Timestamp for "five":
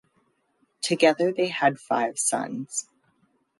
1.79-2.17